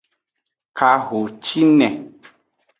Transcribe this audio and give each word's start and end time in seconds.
Kahocine. 0.77 1.87